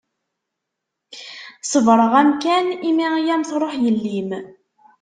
[1.71, 4.31] Ṣebreɣ-am kan imi i am-truḥ yelli-m.